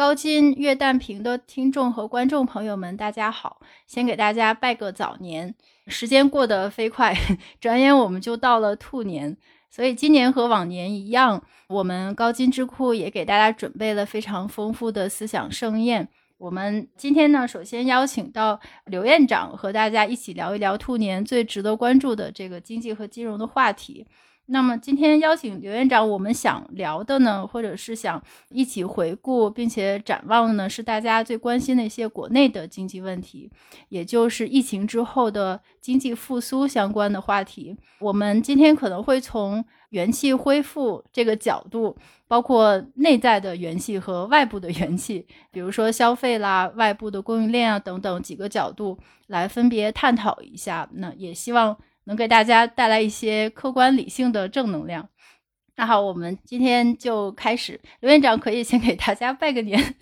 [0.00, 3.60] 高金月旦评的听众和观众朋友们，大家好！
[3.86, 5.54] 先给大家拜个早年。
[5.88, 7.14] 时间过得飞快，
[7.60, 9.36] 转眼我们就到了兔年。
[9.68, 16.08] 所以今年和往年一样，我们高金智库也给大家准备了非常丰富的思想盛宴。
[16.38, 24.06] 我们今天呢，首先邀请到刘院长和大家一起聊一聊兔年最值得关注的这个经济和金融的话题。
[24.52, 33.48] 那么今天邀请刘院长，我们想聊的呢，或者是想一起回顾并且展望的呢，是大家最关心的一些国内的经济问题，
[33.90, 37.76] 也就是疫情之后的经济复苏相关的话题。
[38.00, 48.98] 我们今天可能会从元气恢复这个角度，包括内在的元气和外部的元气，比如说消费啦、外部的供应链啊等等几个角度
[49.28, 50.88] 来分别探讨一下。
[50.94, 51.76] 那也希望。
[52.04, 55.08] 能给大家带来一些客观理性的正能量。
[55.76, 57.80] 那好，我们今天就开始。
[58.00, 59.94] 刘院长可以先给大家拜个年。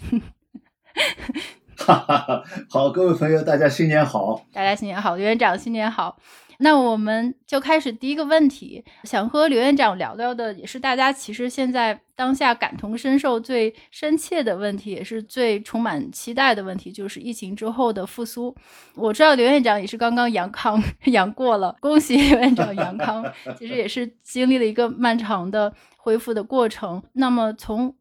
[1.76, 4.44] 哈哈哈，好，各位朋友，大家新年好！
[4.52, 6.18] 大家新年好，刘院长新年好。
[6.58, 18.54] 那我们就开始第一个问题，想和刘院长聊聊的，也是大家其实现在当下感同身受最深切的问题，也是最充满期待的问题，就是疫情之后的复苏。
[18.96, 23.24] 我知道刘院长也是刚刚阳康 阳过了，恭喜刘院长阳康。
[23.56, 27.02] 其实也是经历了一个漫长的恢复的过程。
[27.12, 27.94] 那么从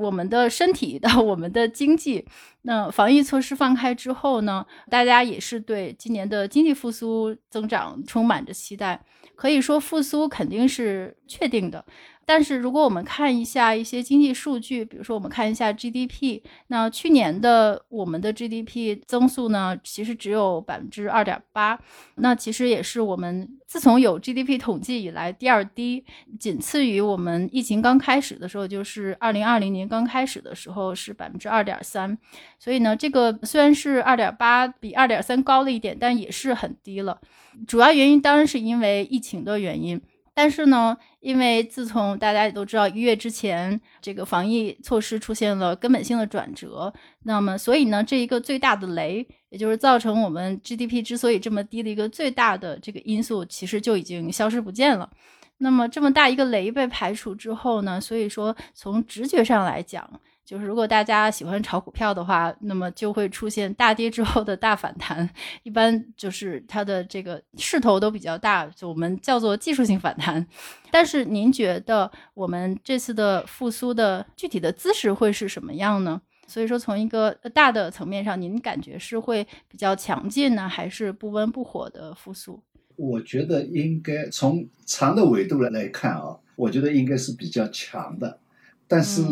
[0.00, 2.26] 我们的身体到我们的经济，
[2.62, 9.02] 那防疫措施放开之后呢，大家也是对今年的经济复苏增长充满着期待。
[9.34, 11.84] 可以说复苏肯定是确定的。
[12.26, 21.80] 但是，如果我们看一下一些经济数据，比如说我们看一下 GDP，那去年的我们的 GDP 增速呢，其实只有百分之二点八，
[22.16, 26.04] 那其实也是我们自从有 GDP 统计以来第二低，
[26.38, 32.16] 仅次于我们疫情刚开始的时候，就是二零二零年刚开始的时候是百分之二点三。
[32.60, 37.18] 所以呢，这个虽然是二点八，比二点三高了一点，但也是很低了。
[37.66, 39.98] 主要原因当然是因为疫情的原因。
[40.32, 46.92] 但是呢，因为自从大家也都知道一月之前，这个防疫措施出现了根本性的转折，
[47.24, 55.10] 那么所以呢，这一个最大的雷，也就是造成我们 GDP 之所以这么低的一个最大的这个因素，其实就已经消失不见了。
[55.58, 60.08] 那么这么大一个雷被排除之后呢，所以说从直觉上来讲。
[60.50, 65.30] 就是如果大家喜欢炒股票的话，那么就会出现大跌之后的大反弹，
[65.62, 70.44] 一般就是它的这个势头都比较大，就我们叫做技术性反弹。
[70.90, 76.20] 但是您觉得我们这次的复苏的具体的姿势会是什么样呢？
[76.48, 82.60] 所以说从一个大的层面上，您感觉是会比较强劲呢，还是不温不火的复苏？
[82.96, 88.40] 我觉得应该从长的维度来来看啊，我觉得应该是比较强的，
[88.88, 89.22] 但是。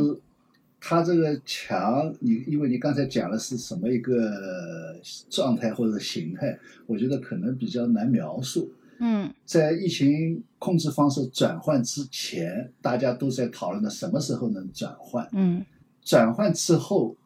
[0.80, 4.96] 它这个强，你因为你刚才讲的是什么一个
[5.28, 8.72] 状态或者形态，我觉得可能比较难描述。
[9.00, 15.28] 嗯，在疫情控制方式转换之前，大家都在讨论的什么时候能转换。
[15.32, 15.64] 嗯，
[16.02, 17.16] 转换之后，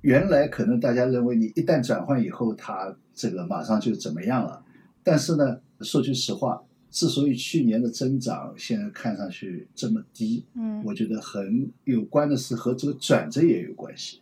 [0.00, 4.64] 原来可能大家认为你一旦转换以后，它这个马上就怎么样了。
[5.02, 6.62] 但是呢，说句实话。
[6.90, 14.20] 之所以去年的增长现在看上去这么低，嗯，我觉得很有关的是和这个转折也有关系。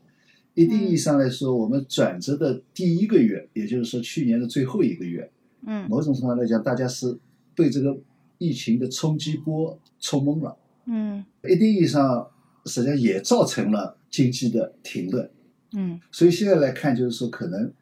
[0.54, 5.31] 一定意义上来说，我们转折的第一个月，也就是说去年的最后一个月，
[5.65, 7.16] 嗯，某种程度上来讲，大家是
[7.54, 7.97] 对这个
[8.38, 10.56] 疫情的冲击波冲懵了，
[10.87, 12.28] 嗯，一定意义上
[12.65, 15.31] 实际上也造成了经济的停顿，
[15.72, 17.72] 嗯，所以现在来看，就是说可能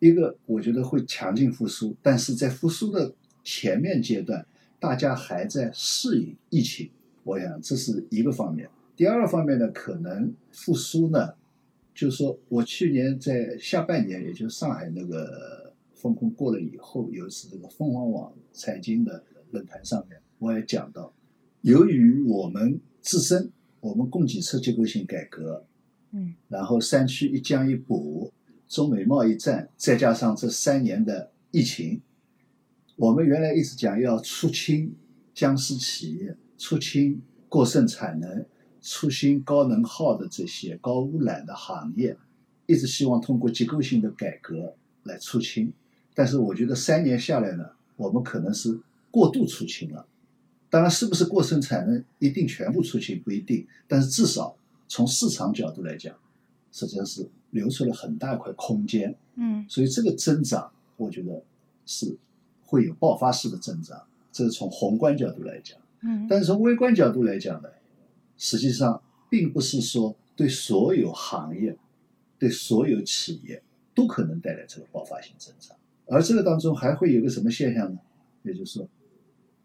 [0.00, 3.14] 一个我觉得会强劲复苏，但是在复苏的。
[3.50, 4.46] 前面阶段，
[4.78, 6.90] 大家还在适应疫情，
[7.24, 8.68] 我想这是一个方面。
[8.94, 11.32] 第二个方面呢，可能复苏呢，
[11.94, 21.10] 就是说我去年在下半年，也就是上海那个风控过了以后，有一次这个凤凰网财经的论坛上面，我也讲到，
[21.62, 25.64] 由于我们自身我们供给侧结构性改革，
[26.10, 28.30] 嗯，然后三区一降一补，
[28.68, 32.02] 中美贸易战，再加上这三年的疫情。
[32.98, 34.92] 我们原来一直讲要出清
[35.32, 38.44] 僵尸企业、出清过剩产能、
[38.82, 42.16] 出清高能耗的这些高污染的行业，
[42.66, 44.74] 一直希望通过结构性的改革
[45.04, 45.72] 来出清。
[46.12, 48.80] 但是我觉得三年下来呢，我们可能是
[49.12, 50.04] 过度出清了。
[50.68, 54.56] 当然，是不是过剩产能一定全部出清不一定，但是至少
[54.88, 56.12] 从市场角度来讲，
[56.72, 59.14] 实际上是留出了很大一块空间。
[59.36, 61.44] 嗯，所以这个增长，我觉得
[61.86, 62.18] 是。
[62.68, 63.98] 会有爆发式的增长，
[64.30, 65.78] 这是从宏观角度来讲。
[66.02, 67.68] 嗯，但是从微观角度来讲呢，
[68.36, 71.74] 实际上并不是说对所有行业、
[72.38, 73.62] 对所有企业
[73.94, 75.74] 都可能带来这个爆发性增长。
[76.06, 77.98] 而这个当中还会有个什么现象呢？
[78.42, 78.88] 也就是说，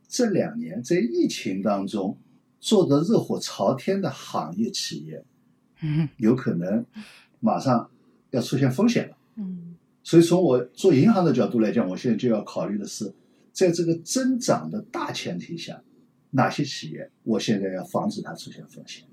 [0.07, 2.17] 这两年在疫情当中
[2.61, 5.23] 做得热火朝天的行业企业，
[5.81, 6.85] 嗯有可能
[7.41, 7.89] 马上
[8.31, 9.17] 要出现风险了。
[9.35, 9.62] 嗯
[10.03, 13.13] 所以从我做银行的角度来讲，我现在就要考虑的是，
[13.51, 15.81] 在这个增长的大前提下，
[16.31, 19.05] 哪些企业我现在要防止它出现风险。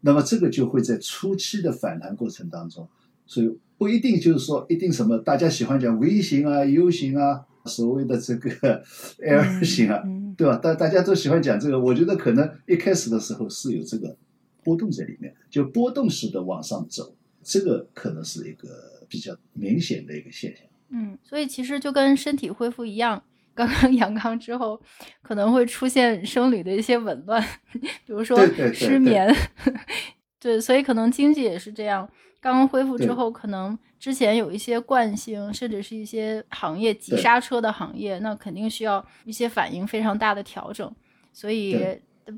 [0.00, 2.88] 那么这个就会在初期的反弹过程当中，
[3.26, 8.82] 所以不一定就是说一定什么大家喜欢讲 V 型啊、U 型啊，所谓的这个
[9.20, 10.56] L 型啊，嗯对吧？
[10.56, 14.16] 大大家都喜欢讲这个，我觉得可能一开始的时候是有这个
[14.62, 18.68] 波动在里面，就波动式的往上走，这个可能是一个
[19.08, 20.64] 比较明显的一个现象。
[20.90, 23.22] 嗯，所以其实就跟身体恢复一样，
[23.54, 24.80] 刚刚 阳刚之后
[25.20, 29.34] 可能会出现生理的一些紊乱，比如说对对对失眠，
[30.40, 32.08] 对，所以可能经济也是这样。
[32.40, 40.94] 刚刚恢复之后，可能之前有一些惯性，甚至是一些行业急刹车的行业，那肯定需要一些反应非常大的调整，
[41.32, 41.76] 所以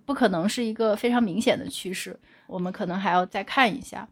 [0.07, 4.09] 不可能是一个非常明显的趋势，我们可能还要再看一下。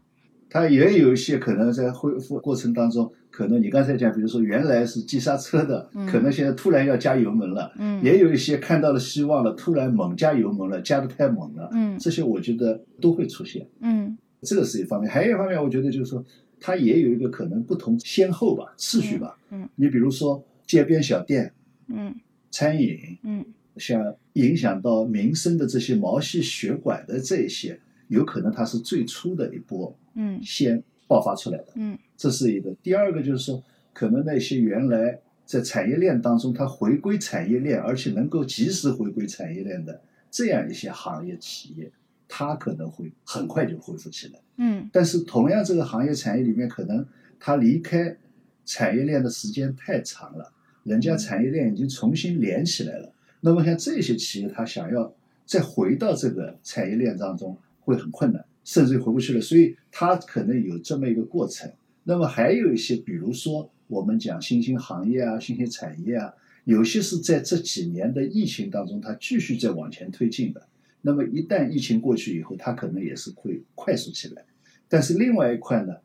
[0.49, 6.07] 它也有一些可能在恢复过程当中，可能你刚才讲，比如说原来是急刹车的，嗯。
[6.07, 11.97] 可能现在突然要加油门了，嗯，也有一些看到了希望了，突然猛加油门了，加的太猛了，嗯。
[11.99, 13.67] 这些我觉得都会出现。
[13.81, 14.17] 嗯。
[14.41, 16.23] 这个是一方面，还有一方面，我觉得就是说，
[16.59, 19.37] 它也有一个可能不同先后吧，次序吧。
[19.51, 19.69] 嗯嗯。
[19.75, 21.53] 你比如说街边小店、
[21.87, 22.15] 嗯。
[22.49, 23.45] 餐饮，嗯。
[23.77, 27.79] 像影响到民生的这些毛细血管的这一些，
[28.09, 31.67] 有可能它是最初的一波嗯先爆发出来的。
[31.75, 32.71] 嗯这是一个。
[32.83, 33.63] 第二个就是说，
[33.93, 41.91] 可能那些原来在产业链当中它回归产业链，而且能够及时回归产业链的这样一些行业企业，
[42.27, 44.39] 它可能会很快就恢复起来。
[44.57, 47.05] 嗯但是同样，这个行业产业里面，可能
[47.39, 48.17] 它离开
[48.65, 50.51] 产业链的时间太长了，
[50.83, 53.13] 人家产业链已经重新连起来了。
[53.41, 55.15] 那么像这些企业，它想要
[55.45, 57.57] 再回到这个产业链当中，
[57.89, 59.41] 会很困难，甚至于回不去了。
[59.41, 61.71] 所以它可能有这么一个过程。
[62.03, 66.33] 那么还有一些，比如说我们讲新兴行业啊、新兴产业啊，
[66.63, 70.67] 有些是在这几年的疫情当中，它继续在往前推进的。
[71.01, 74.43] 那么一旦疫情过去以后，它可能也是会快速起来。
[74.87, 75.95] 但是另外一块呢，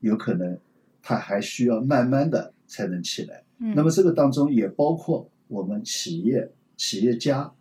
[0.00, 0.58] 有可能
[1.02, 3.42] 它还需要慢慢的才能起来。
[3.58, 7.52] 嗯，那么这个当中也包括我们企业、企业家，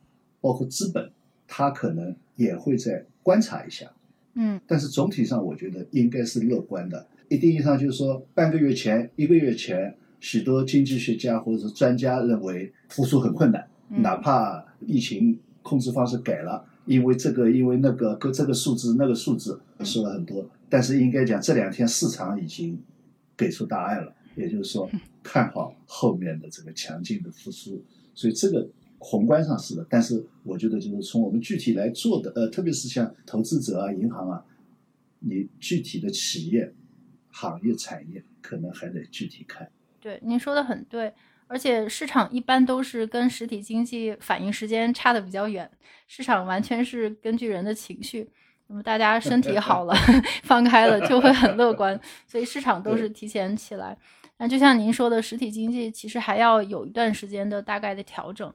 [0.41, 1.09] 包括资本，
[1.47, 3.91] 它可能也会再观察一下。
[4.35, 4.61] 嗯。
[4.67, 7.07] 但是总体上，我觉得应该是乐观的。
[7.29, 14.01] 一定意义上就是说，半个月前、一个月前，许多经济学家或者是专家认为复苏很困难，嗯。
[14.03, 22.77] 哪怕疫情控制方式改了，因为这个，因为那个，跟这个数字那个数字说了很多，但是应该讲这两天市场已经
[23.37, 24.89] 给出答案了，也就是说
[25.23, 27.81] 看好后面的这个强劲的复苏，
[28.13, 28.67] 所以这个
[29.03, 34.45] 宏观上是的，但是我觉得就是从我们具体来做的，呃，特别是像投资者啊、银行啊，
[35.19, 36.73] 你具体的企业、
[37.29, 39.69] 行业、产业可能还得具体看。
[40.00, 41.13] 对，您说的很对，
[41.47, 45.69] 而且市场一般都是跟实体经济反应时间差的比较远，
[46.07, 48.29] 市场完全是根据人的情绪。
[48.67, 49.93] 那么大家身体好了，
[50.43, 53.98] 放开了就会很乐观， 所以市场都是提前起来。
[54.38, 58.51] 那就像您说的，实体经济其实还要有一段时间的大概的调整。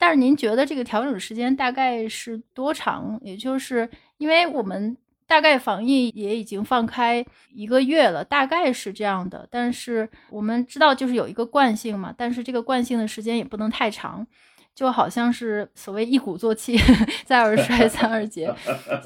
[0.00, 3.20] 但是您觉得这个调整时间大概是多长？
[3.22, 9.46] 也就是因为我们大概防疫也已经放开一个月了，大概是这样的。
[9.50, 14.26] 但是我们知道，就是有一个惯性嘛，但是这个惯性的时间也不能太长，
[14.74, 16.78] 就好像是所谓一鼓作气，
[17.26, 18.50] 再而衰，三而竭。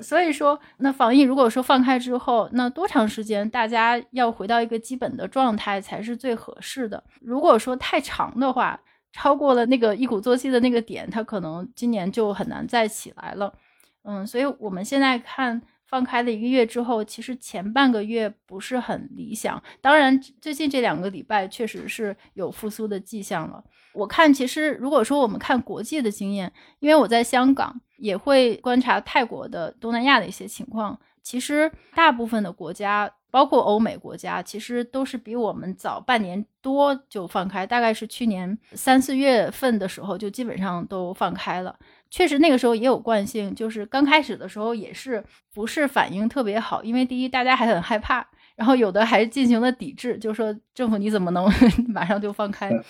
[0.00, 7.02] 所以说，那防疫如果说放开之后，那多长时间大家要回到一个基本的状态才是最合适的？
[7.20, 8.80] 如果说太长的话，
[9.14, 13.54] 超过了那个一鼓作气的那个点，它可能今年就很难再起来了。
[14.02, 19.62] 嗯，所以我们现在看放开了一个月之后，其实前半个月不是很理想。
[19.80, 23.62] 当然，最近这两个礼拜确实是有复苏的迹象了。
[23.92, 33.08] 我看，其实如果说我们看国际的经验，因为我在香港也会观察泰国的、东南亚的一些情况，其实大部分的国家。
[33.34, 41.74] 包括欧美国家，其实都是比我们早半年多就放开，大概是去年三四月份的时候就基本上都放开了。
[42.08, 48.24] 确实那个时候也有惯性，就是刚开始的时候也是不是反应特别好，因为第一大家还很害怕，
[48.54, 51.50] 然后有的还进行了抵制，就说政府你怎么能
[51.90, 52.70] 马上就放开？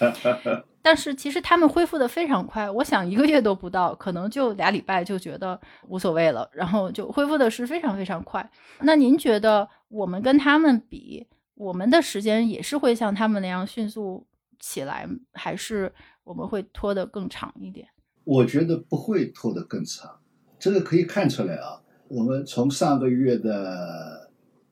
[0.83, 5.59] 但是其实他们恢复的非常快，我想一个月都不到，可能就俩礼拜就觉得
[5.89, 8.47] 无所谓了，然后就恢复的是非常非常快。
[8.81, 14.27] 那您觉得我们跟他们比，我们的时间也是会像他们那样迅速
[14.59, 15.93] 起来，还是
[16.25, 17.87] 我们会拖得更长一点？
[18.25, 20.19] 我觉得不会拖得更长，
[20.59, 21.81] 这个可以看出来啊。
[22.09, 24.31] 我们从上个月的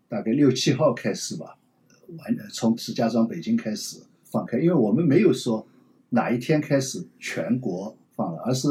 [0.08, 1.56] 大概六七号开始吧，
[2.18, 5.66] 完从石家庄、北京开始放开，因为我们没有说。
[6.14, 8.68] 哪一天开始全国放了，而是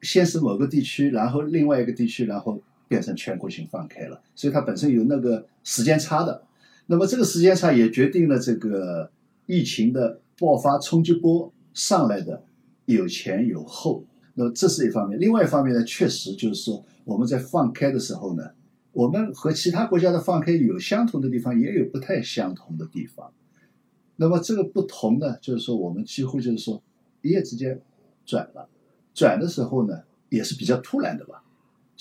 [0.00, 2.60] 先是某个地区，然后另外一个地区，然后
[2.92, 6.42] 变成全国性放开了，所以它本身有那个时间差的。
[6.84, 9.10] 那么这个时间差也决定了这个
[9.46, 12.44] 疫情的爆发冲击波上来的
[12.84, 14.04] 有前有后。
[14.34, 18.50] 那么这是一方面，另外一方面呢，确实就是说我们在放开的时候呢，
[18.92, 23.32] 我们和其他国家的放开有相同的地方，也有不太相同的地方。
[24.16, 26.82] 那么这个不同呢，就是说我们几乎就是说
[27.22, 27.80] 一夜之间
[28.26, 28.68] 转了，
[29.14, 31.42] 转的时候呢也是比较突然的吧。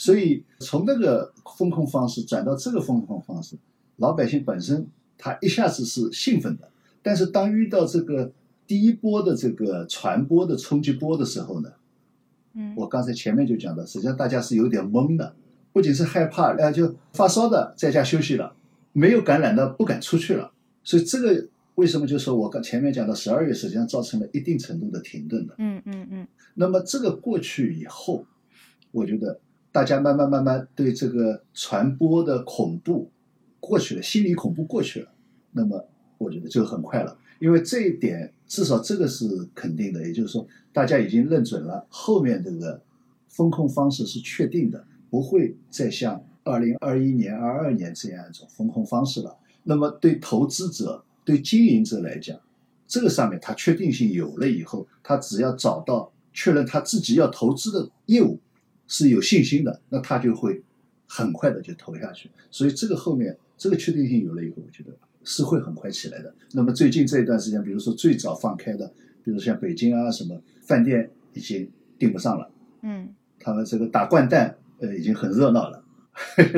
[0.01, 3.55] 所以从那个风控方式转到这个风控方式，
[3.97, 6.67] 老百姓本身他一下子是兴奋的，
[7.03, 8.31] 但是当遇到这个
[8.65, 11.69] 第一波的这个传播的冲击波的时候呢，
[12.55, 15.35] 嗯，我刚才前面就讲到，实际上大家是有点懵的，
[15.71, 18.55] 不仅是害怕，呃，就发烧的在家休息了，
[18.93, 20.51] 没有感染的不敢出去了，
[20.83, 21.47] 所以这个。
[21.75, 25.55] 为什么就说我刚前面讲的十二月，实际上造成了一定程度的停顿的。
[25.57, 26.27] 嗯嗯嗯。
[26.55, 28.25] 那么这个过去以后，
[28.91, 29.39] 我觉得
[29.71, 33.09] 大家慢慢慢慢对这个传播的恐怖
[33.59, 35.09] 过去了，心理恐怖过去了。
[35.51, 35.85] 那么
[36.17, 39.25] 我觉得就很快了，因为这一点至少这个是
[39.55, 42.81] 肯定的，也就是说大家已经认准了后面这个
[43.27, 49.37] 风控方式是确定的，不会再像二零二一年、二二年这样一种风控方式了。
[49.63, 51.03] 那么对投资者。
[51.23, 52.35] 对经营者来讲，
[52.87, 58.39] 这个上面他确定性有了以后，他只要找到确认他自己要投资的业务
[58.91, 60.61] 是有信心的，那他就会
[61.07, 62.29] 很快的就投下去。
[62.51, 64.91] 所以这个后面这个确定性有了以后，我觉得
[65.23, 66.35] 是会很快起来的。
[66.51, 68.91] 那么最近这一段时间，比如说最早放开的，
[69.23, 73.07] 比如像北京啊什么饭店已经订不上了，嗯，
[73.39, 75.81] 他们这个打掼蛋呃已经很热闹了。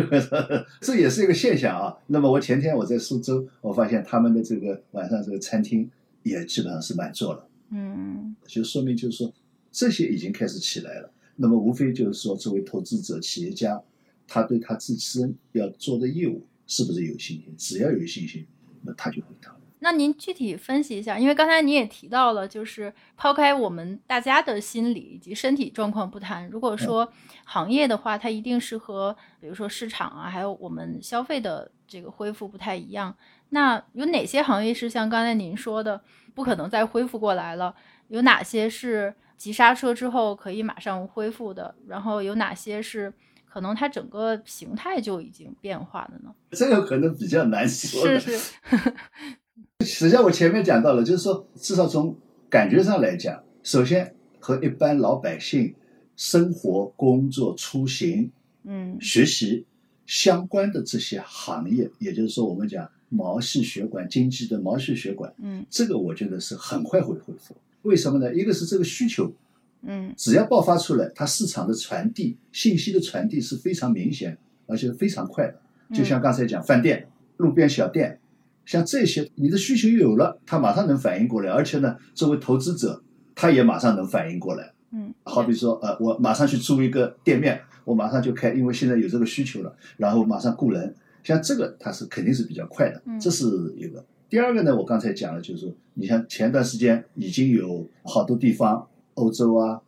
[0.81, 1.95] 这也是一个现象啊。
[2.07, 5.87] 那么我前天我在苏州，我发现他们的这个晚上这个餐厅
[6.23, 7.47] 也基本上是满座了。
[7.69, 9.31] 嗯，就说明就是说
[9.71, 11.11] 这些已经开始起来了。
[11.35, 13.81] 那么无非就是说，作为投资者、企业家，
[14.27, 17.55] 他对他自身要做的业务是不是有信心？
[17.57, 18.45] 只要有信心，
[18.83, 19.51] 那他就会投。
[19.79, 27.11] 那您具体分析一下，因为刚才您也提到了，就是抛开我们大家的心理以及身体状况不谈，如果说
[27.43, 33.13] 行业的话，它一定是和比如说市场啊，还有我们消费的这个恢复不太一样。
[33.49, 36.01] 那有哪些行业是像刚才您说的
[36.33, 37.75] 不可能再恢复过来了？
[38.07, 39.13] 有哪些是
[39.43, 41.75] 急刹车之后可以马上恢复的？
[41.85, 46.33] 然后有哪些是可能它整个形态就已经变化了呢？
[46.51, 48.17] 这个可能比较难说的。
[48.17, 48.53] 是是。
[49.85, 52.17] 实际上，我前面讲到了，就是说，至少从
[52.49, 55.75] 感觉上来讲，首先和一般老百姓
[56.15, 58.31] 生活、工作、出行、
[58.63, 59.65] 嗯，学习
[60.05, 67.53] 相关的这些行业，也就是说，我们讲毛细血管经济的毛细血管，嗯，这个我觉得是很快会恢复。
[67.83, 68.33] 为什么呢？
[68.33, 69.31] 一个是这个需求，
[69.83, 74.37] 嗯，只要爆发出来，它市场的传递信息的传递是非常明显，
[74.67, 75.61] 而且非常快的。
[75.95, 78.19] 就像刚才讲饭店、路边小店。
[78.65, 83.03] 像这些，你的需求有了，他马上能反应过来，而且呢，作为投资者，
[83.35, 84.71] 他也马上能反应过来。
[84.91, 90.95] 嗯，好比说，呃，我马上去租一个店面，我马上就开，因为现在有这个需求了，然后马上雇人。
[91.23, 94.05] 像这个，它是肯定是比较快的，这是一个。
[94.33, 99.79] 第二个呢，我刚才讲了，就是你像前段时间已经有好多地方，欧洲啊，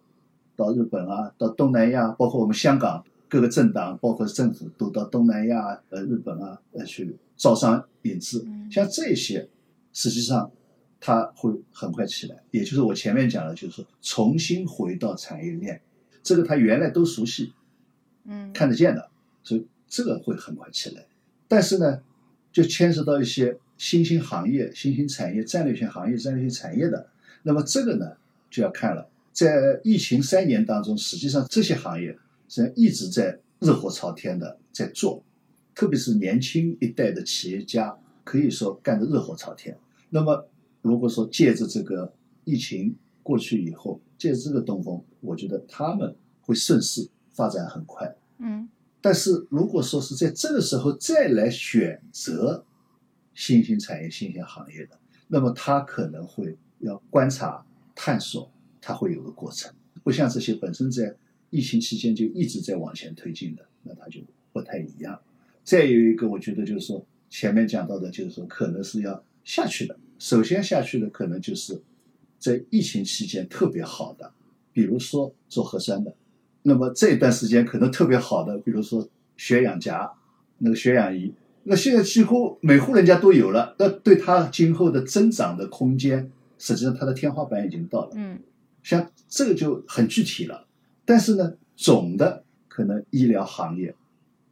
[0.55, 7.17] 到日本啊，到东南亚，包括我们香港各个政党，包括政府都到东南亚、呃日本啊，呃去。
[7.35, 9.49] 招商引资，像这些，
[9.91, 10.51] 实际上
[10.99, 12.43] 它会很快起来。
[12.51, 15.81] 也就是我前面讲的，就是重新回到产业链，
[16.21, 17.51] 这个它原来都熟悉，
[18.25, 19.09] 嗯，看得见的，
[19.41, 21.07] 所以这个会很快起来。
[21.47, 22.01] 但是呢，
[22.51, 27.07] 就牵涉到一些新兴行业、新兴产业、战略性行业、战略性产业的，
[27.43, 28.13] 那么这个呢
[28.49, 29.09] 就要看了。
[29.31, 32.17] 在疫情三年当中，实际上这些行业
[32.47, 35.23] 实际上一直在热火朝天的在做。
[35.73, 39.77] 特别是年轻一代的企业家，可以说干得热火朝天。
[40.09, 40.47] 那么，
[40.81, 42.13] 如果说借着这个
[42.45, 48.15] 疫情过去以后，借着这个东风，我觉得他们会顺势发展很快。
[48.37, 48.69] 嗯。
[49.01, 52.63] 但是如果说是在这个时候再来选择
[53.35, 57.63] 新兴产业、新兴行业的，那么他可能会要观察
[57.93, 58.49] 探索，
[58.81, 59.71] 它会有个过程，
[60.03, 61.15] 不像这些本身在
[61.49, 65.21] 疫情期间就一直在往前推进的，那它就不太一样。
[65.63, 69.97] 再有一个，我觉得就是说前面讲到的，就是说可能是要下去的。
[70.17, 71.81] 首先下去的可能就是
[72.39, 74.31] 在疫情期间特别好的，
[74.71, 76.15] 比如说做核酸的，
[76.61, 80.09] 那么这段时间可能特别好的，比如说血氧夹、
[80.59, 81.33] 那个血氧仪，
[81.67, 88.11] 那现在几乎每户人家都有了，那对它今后的增长的空间，实际上它的天花板已经到了。
[88.15, 88.39] 嗯
[88.83, 90.67] 像这个就很具体了。
[91.05, 93.95] 但是呢，总的可能医疗行业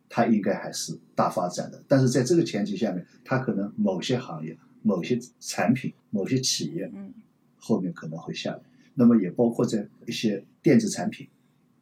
[0.09, 1.83] 它应该还是大发展的。
[1.87, 7.13] 但是在这个前提下面，它可能某些行业、某些产品、某些企业嗯
[7.59, 8.59] 后面可能会下来。
[8.95, 11.27] 那么也包括在一些电子产品，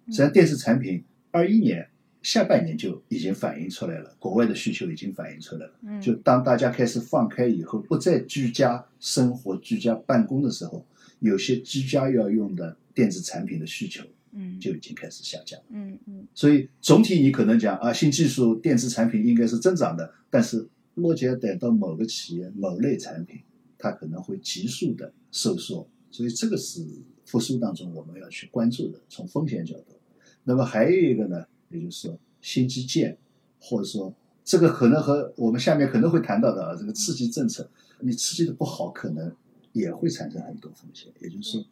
[0.08, 1.88] 嗯实际上电子产品二一年
[2.22, 5.74] 下半年就已经反映出来了，国外的需求已经反映出来了。
[5.84, 10.86] 嗯，就当大家开始放开以后，不再居家生活、居家办公的时候，
[11.20, 15.60] 有些居家要用的电子产品的需求嗯就已经开始下降。
[15.70, 23.40] 嗯嗯所以总体你可能讲啊，新技术电子产品应该是增长的，但是落脚点到某个企业、某类产品，
[23.78, 25.88] 它可能会急速的收缩。
[26.12, 26.86] 所以这个是
[27.26, 29.98] 复苏当中我们要去关注的，从风险角度。
[30.44, 33.18] 那么还有一个呢，也就是说新基建，
[33.60, 34.14] 或者说
[34.44, 39.34] 这个可能和我们下面可能会谈到的啊，这个刺激政策，你刺激的不好，可能
[39.74, 41.12] 也会产生很多风险。
[41.20, 41.66] 也就是说，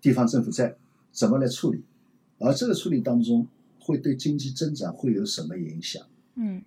[0.00, 0.76] 地方政府在
[1.12, 1.82] 怎么来处理，
[2.38, 3.46] 而这个处理当中
[3.78, 6.06] 会对经济增长会有什么影响？
[6.34, 6.62] 嗯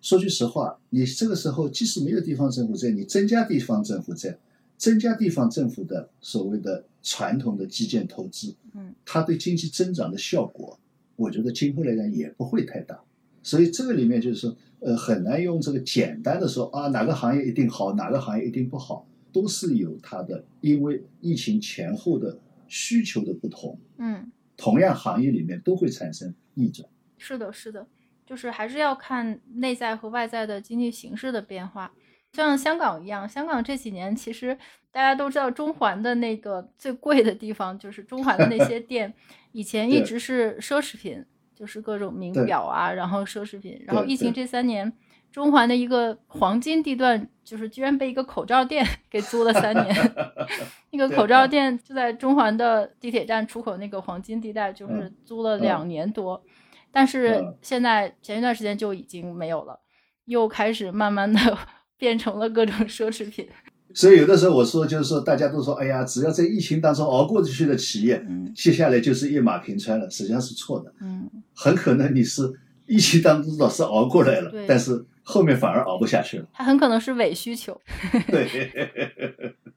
[0.00, 4.38] 说句实话，你这个时候即使没有地方政府债，你增加地方政府债，
[4.76, 10.78] 增加地方政府的所谓的传统的基建投资，嗯，它对经济增长的效果，
[11.16, 13.00] 我觉得今后来讲也不会太大。
[13.42, 26.88] 所以这个里面就是说，呃，很难用这个简单的说啊，哪个行业一定好，哪个行业一定不好，都是有它的，因为疫情前后的需求的不同，嗯，同样行业里面都会产生逆转。
[27.18, 27.86] 是的，是的，
[28.26, 31.92] 就是还是要看内在和外在的经济形势的变化。
[32.32, 34.56] 像香港一样，香港这几年其实
[34.90, 39.12] 大家都知道，中环的那个最贵的地方就是中环的那些 店，
[39.52, 43.82] 以前一直是奢侈品，就是各种名表啊，然后奢侈品。
[43.86, 44.92] 然后疫情这三年，
[45.32, 49.94] 中环的一个黄金地段，就是居然被一个口罩店 给租了三年。
[50.92, 56.42] 那个口罩嗯店就在中环的地铁站出口那个黄金地带，就是嗯租了嗯两年多。
[56.90, 59.78] 但是嗯现在前一段时间就已经没有了，
[60.24, 61.58] 又开始慢慢的
[61.98, 63.46] 变成了各种奢侈品。
[63.94, 70.92] 所以有的时候我说，就是说大家都说，哎呀，只要在疫情当中熬过去的企业，嗯接下来就是一马平川了，实际上是错的。
[71.00, 72.42] 嗯，很可能你是
[72.86, 76.46] 疫情当中老是熬过来了对，但是后面反而熬不下去了。
[76.52, 77.80] 它很可能是伪需求。
[78.28, 78.94] 对，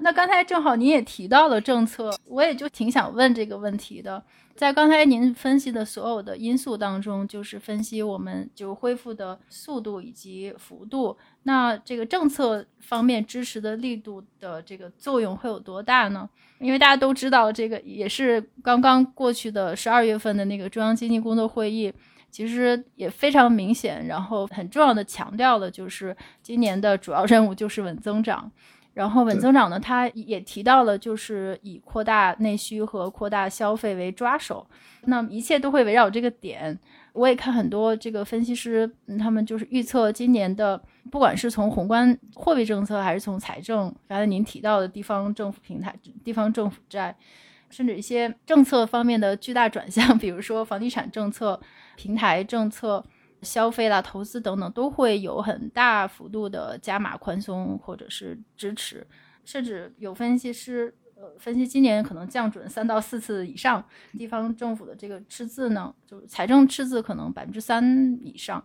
[0.00, 4.22] 那刚才正好您也提到了政策，我也就挺想问这个问题的。
[4.54, 11.16] 在刚才您分析的所有的因素当中，就是分析我们就恢复的速度以及幅度。
[11.44, 16.28] 那这个政策方面支持的力度的这个作用会有多大呢？
[16.58, 21.92] 因为大家都知道，这个也是刚刚过去的十二月份的那个中央经济工作会议，
[22.30, 28.50] 其实也非常明显，然后很重要的强调了，就是今年的主要任务就是稳增长。
[28.94, 34.66] 然后稳增长呢，它也提到了，就是以扩大内需和扩大消费为抓手，
[35.04, 36.78] 那么一切都会围绕这个点。
[37.14, 47.16] 我也看很多这个分析师，嗯他们就是预测今年的，不管是从宏观货币政策，还是从财政，刚才您提到的地方政府平台、地方政府债，
[47.70, 51.60] 甚至一些政策方面的巨大转向，比如说房地产政策、
[51.96, 53.04] 平台政策。
[53.42, 59.06] 消费啦、投资等等都会有很大幅度的加码宽松或者是支持，
[59.44, 63.84] 甚至有分析师呃分析今年可能降准三到四次以上，
[64.16, 68.64] 地方政府的这个赤字呢，就是财政赤字可能百分之三以上。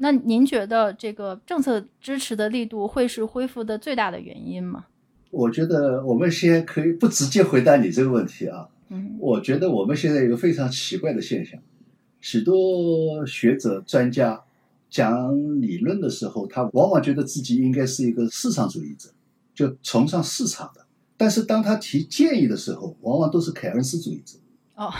[0.00, 4.86] 那您觉得这个政策支持的力度会是恢复的最大的原因吗？
[5.30, 8.68] 我觉得我们先可以不直接回答你这个问题啊。
[8.90, 11.60] 嗯我觉得我们现在有一个非常奇怪的现象，
[12.30, 14.38] 许多学者专家
[14.90, 19.08] 讲理论的时候，他往往觉得自己应该是一个市场主义者，
[19.54, 20.84] 就崇尚市场的。
[21.16, 24.36] 但是当他提建议的时候，往往都是凯恩斯主义者。
[24.74, 24.92] 哦，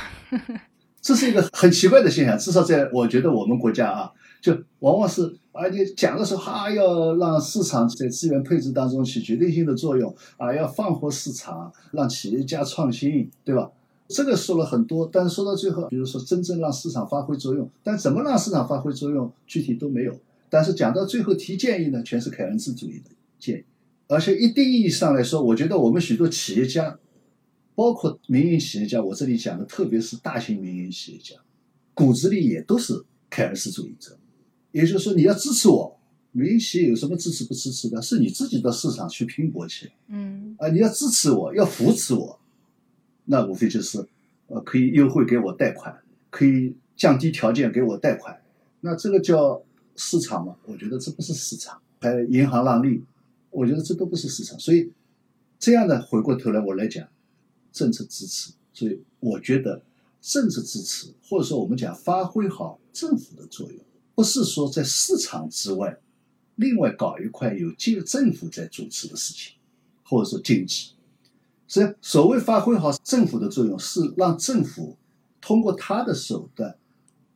[1.03, 4.11] 这是一个很奇怪的现象，至少在我觉得我们国家啊，
[4.41, 13.71] 就往往是啊，你讲的时候哈、要让市场在资源配置当中起决定性的作用啊，要放活市场，让企业家创新，对吧？
[14.09, 20.19] 这个说了很多，但是说到最后，比如说真正让市场发挥作用，但怎么让市场发挥作用，具体都没有。
[20.49, 23.65] 但是讲到最后提建议呢，全是凯恩斯主义的建议，
[24.07, 26.99] 而且一定意义上来说，我觉得我们许多企业家
[27.75, 31.37] 包括民营企业家，我这里讲的特别是大型民营企业家，
[31.93, 34.17] 骨子里也都是凯恩斯主义者。
[34.73, 35.99] 也就是说，你要支持我，
[36.33, 38.01] 民营企业有什么支持不支持的？
[38.01, 39.91] 是你自己到市场去拼搏去。
[40.09, 42.38] 嗯啊，你要支持我，要扶持我，
[43.31, 44.03] 那无非就是，
[44.47, 45.99] 呃，可以优惠给我贷款，
[46.31, 48.41] 可以降低条件给我贷款，
[48.81, 49.63] 那这个叫
[49.97, 50.57] 市场吗？
[50.65, 53.05] 我觉得这不是市场，还有银行让利，
[53.51, 54.59] 我觉得这都不是市场。
[54.59, 54.91] 所以，
[55.59, 57.07] 这样的回过头来我来讲，
[57.71, 59.83] 政策支持，所以我觉得
[60.23, 63.79] 政策支持或者说我们讲发挥好政府的作用，
[64.15, 65.99] 不是说在市场之外，
[66.57, 69.53] 另外搞一块有借政府在主持的事情。
[70.11, 70.93] 或者说经济，
[71.69, 74.97] 所以所谓发挥好政府的作用，是让政府
[75.39, 76.77] 通过他的手段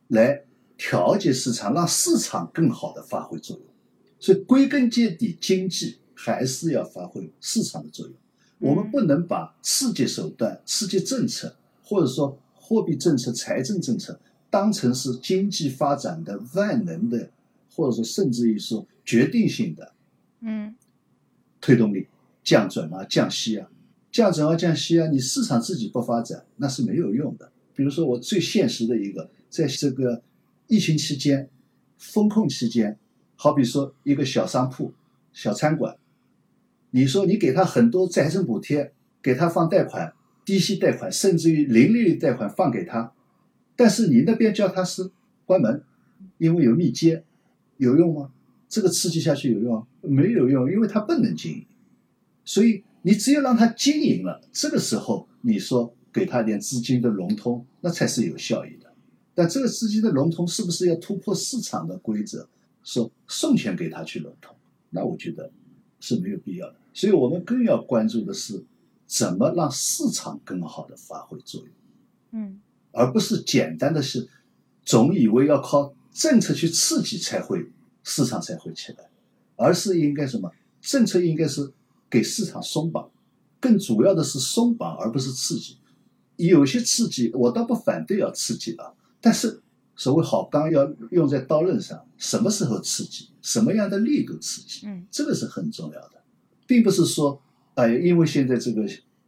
[0.07, 0.43] 来
[0.75, 3.65] 调节市场，让市场更好的发挥作用。
[4.19, 8.15] 所以归根结底，经济还是要发挥市场的作用。
[8.57, 14.19] 我们不能把刺激手段、刺激政策，或者说货币政策、财政政策，
[14.49, 17.29] 当成是经济发展的万能的，
[17.75, 19.93] 或者说甚至于说决定性的
[20.39, 20.75] 嗯
[21.61, 22.07] 推动力。
[22.45, 23.69] 降准啊，降息啊，
[24.13, 27.51] 降准啊，降息啊，你市场自己不发展，那是没有用的。
[27.75, 30.21] 比如说，我最现实的一个，在这个
[30.67, 31.49] 疫情期间、
[31.97, 32.99] 风控期间，
[33.35, 34.93] 好比说一个小商铺、
[35.33, 35.97] 小餐馆，
[36.91, 40.13] 你说你给他很多财政补贴，给他放贷款、
[40.45, 43.11] 低息贷款，甚至于零利率贷款放给他，
[43.75, 45.09] 但是你那边叫他是
[45.45, 45.83] 关门，
[46.37, 47.23] 因为有密接，
[47.77, 48.29] 有用吗？
[48.69, 49.83] 这个刺激下去有用？
[50.01, 51.65] 没有用，因为他不能经营。
[52.45, 58.93] 所以你只有让他经营了，这个时候你说给他点资金的融通，那才是有效益的。
[59.35, 62.47] 但这个资金的融通是不是要突破市场的规则，
[62.81, 64.55] 说送钱给他去融通？
[64.89, 65.51] 那我觉得
[65.99, 66.75] 是没有必要的。
[66.93, 68.63] 所以我们更要关注的是
[69.05, 71.69] 怎么让市场更好的发挥作用，
[72.31, 72.61] 嗯
[72.91, 74.29] 而不是简单的是
[74.85, 77.69] 总以为要靠政策去刺激才会
[78.03, 79.09] 市场才会起来，
[79.57, 80.49] 而是应该什么？
[80.79, 81.73] 政策应该是。
[82.13, 83.09] 给市场松绑，
[83.59, 85.79] 更主要的是松绑，而不是刺激。
[86.35, 89.63] 有些刺激我倒不反对要刺激啊，但是
[89.95, 96.21] 所谓好钢要用在刀刃上，什么时候刺激，什么样的力度刺激，嗯这个是很重要的，
[96.67, 97.41] 并不是说，
[97.73, 98.85] 哎，因为现在这个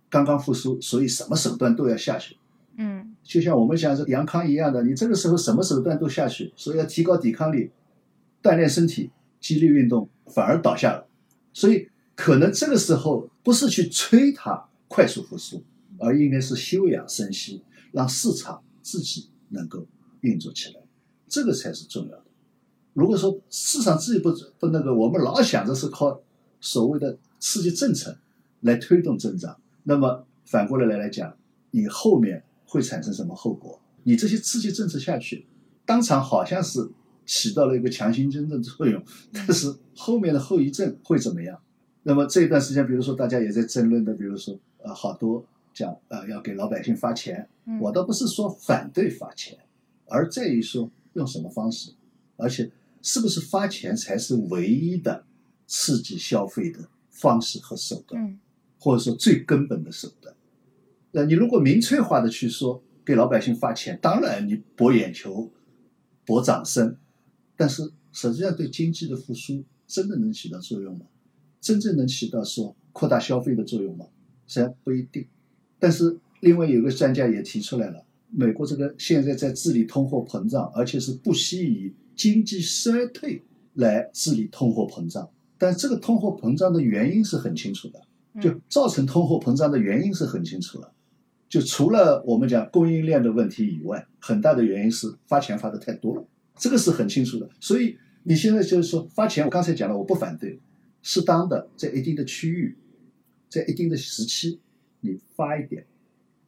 [0.08, 2.38] 刚刚复苏，所以什么手段都要下去。
[2.78, 7.72] 嗯就像我们讲是杨康一样的，你这个时候什么手段都下去，所以要提高抵抗力，
[8.44, 11.08] 锻炼身体，激励运动反而倒下了，
[11.52, 11.90] 所以。
[12.16, 15.64] 可能这个时候不是去催它快速复苏，
[16.00, 19.86] 而应该是休养生息，让市场自己能够
[20.22, 20.80] 运作起来，
[21.28, 22.24] 这个才是重要的。
[22.94, 26.22] 如果说市场自己不不那个，我们老想着是靠
[26.62, 28.18] 所谓的刺激政策
[28.62, 31.36] 来推动增长，那么反过来来来讲，
[31.72, 33.82] 你后面会产生什么后果？
[34.04, 35.46] 你这些刺激政策下去，
[35.86, 36.90] 当场好像是
[37.26, 41.60] 起到了一个强心针的作用，但是后面的后遗症会怎么样？
[42.08, 47.50] 那么这一段时间，比如说大家也在争论的，比如说呃，好多讲呃要给老百姓发钱，
[47.82, 49.58] 我倒不是说反对发钱，
[50.06, 51.94] 而在于说用什么方式，
[52.38, 52.70] 而且
[53.02, 55.26] 是不是发钱才是唯一的
[55.66, 58.40] 刺激消费的方式和手段，
[58.78, 60.36] 或者说最根本的手段。
[61.10, 65.52] 那你如果明确化的去说给老百姓发钱，当然你博眼球、
[66.24, 66.96] 博掌声，
[67.58, 71.08] 但是实际上对经济的复苏真的能起到作用吗？
[71.66, 74.06] 真正能起到说扩大消费的作用吗？
[74.46, 75.26] 实际上不一定。
[75.80, 83.42] 但是另外有个专家也提出来了，美国这个现在在治理通货膨胀，而且是不惜以经济衰退
[83.74, 85.28] 来治理通货膨胀。
[85.58, 88.00] 但这个通货膨胀的原因是很清楚的，
[88.40, 90.94] 就造成通货膨胀的原因是很清楚了。
[91.50, 96.24] 就除了我们讲供应链的问题以外，很大的原因是发钱发的太多了，
[96.60, 97.50] 这个是很清楚的。
[97.60, 100.60] 所以你现在就是说发钱，我刚才讲了，我不反对。
[101.08, 102.76] 适当的在一定的区域，
[103.48, 104.60] 在一定的时期，
[105.02, 105.86] 你发一点，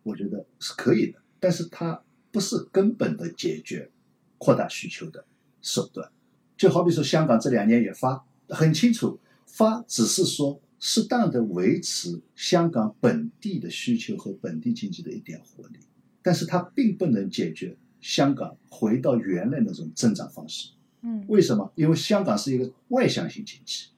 [0.02, 1.20] 我觉得是可以的。
[1.40, 3.92] 但是它不是根本的解决
[4.40, 5.24] 扩大需求的
[5.62, 6.12] 手段。
[6.58, 15.78] 就好比说香港这两年也发，很清楚，发只是说适当的维持香港本地的需求和本地经济的一点活力，
[16.24, 20.72] 但是它并不能解决香港回到原来那种增长方式。
[21.04, 21.72] 嗯，为什么？
[21.76, 23.90] 因为香港是一个外向型经济。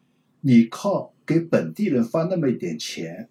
[0.41, 3.27] 你靠给本地人发那么一点钱，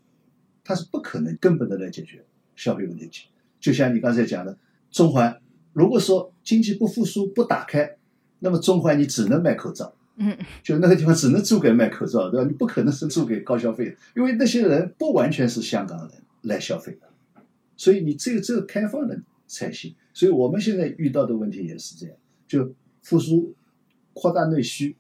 [0.63, 3.29] 他是不可能根本的来解决消费问题。
[3.59, 4.57] 就像你刚才讲的，
[4.91, 5.41] 中环
[5.73, 7.97] 如果说经济不复苏、不打开，
[8.41, 12.47] 那么中环你只能卖口罩，嗯，就那个地方只能租给卖口罩，对吧？
[12.49, 16.11] 你不可能是租给高消费的，因为那些人不完全是香港人
[16.43, 17.43] 来消费的，
[17.77, 19.95] 所以你只有这个开放的才行。
[20.13, 22.17] 所以我们现在遇到的问题也是这样，
[22.47, 23.55] 就复苏、
[24.13, 24.97] 扩大内需，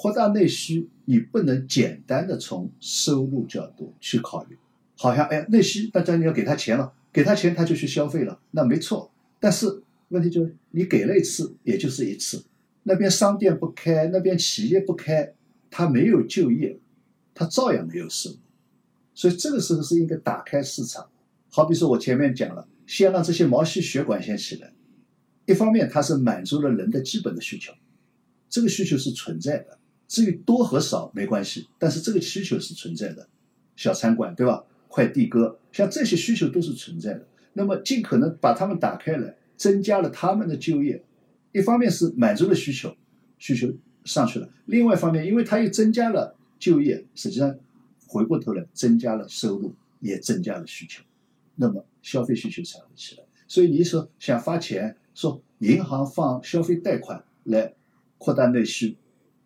[0.00, 4.56] 扩大内需，你不能简单的从收入角度去考虑，
[4.96, 9.12] 好像哎内需大家你要给他钱了，给他钱他就去消费了，那没错。
[9.38, 12.42] 但是问题就是你给了一次，也就是一次，
[12.84, 15.34] 那边商店不开，那边企业不开，
[15.70, 16.78] 他没有就业，
[17.34, 18.36] 他照样没有收入。
[19.12, 21.10] 所以这个时候是应该打开市场。
[21.50, 24.72] 好比说我前面讲了，先让这些毛细血管先起来，
[25.44, 27.74] 一方面它是满足了人的基本的需求，
[28.48, 29.76] 这个需求是存在的。
[30.10, 33.28] 至于多和少没关系，但是这个需求是存在的。
[33.76, 34.64] 小餐馆对吧？
[34.88, 37.24] 快递哥，像这些需求都是存在的。
[37.52, 41.04] 那么尽可能把他们打开来，增加了他们的就业。
[41.52, 42.96] 一方面是满足了需求，
[43.38, 43.72] 需求
[44.04, 47.56] 上去了；另外一方面，因为它又增加了就业，实际上
[48.08, 51.04] 回过头来增加了收入，也增加了需求，
[51.54, 53.22] 那么消费需求才会起来。
[53.46, 57.74] 所以你说想发钱，说银行放消费贷款来
[58.18, 58.96] 扩大内需，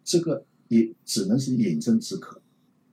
[0.03, 2.41] 这个也只能是饮鸩止渴，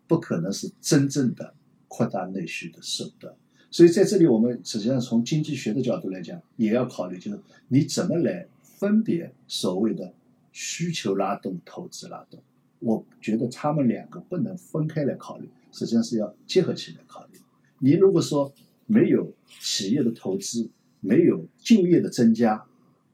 [0.07, 1.53] 不可能是真正的
[1.87, 3.33] 扩大内需的手段。
[3.69, 10.13] 所以在这里，我们实际上从经济学的角度来讲，也要考虑，就是你怎么来分别所谓的
[10.51, 12.41] 需求拉动、投资拉动。
[12.79, 17.39] 我觉得他们两个不能分开来考虑，实际上是要结合起来考虑。
[17.79, 18.53] 你如果说
[18.87, 19.31] 没有
[19.61, 22.65] 企业的投资，没有就业的增加，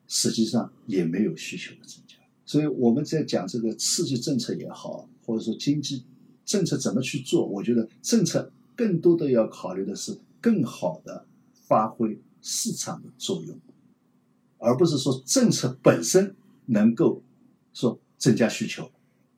[0.07, 2.06] 实际上也没有需求的增加。
[2.47, 6.03] 所以我们在讲这个刺激政策也好，或者说经济
[6.43, 10.19] 政策怎么去做，我觉得政策更多的要考虑的是。
[10.39, 11.25] 更好的
[11.67, 13.59] 发挥市场的作用，
[14.59, 16.35] 而不是说政策本身
[16.67, 17.23] 能够
[17.73, 18.89] 说增加需求、